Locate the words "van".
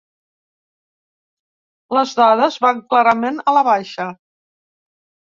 2.65-2.79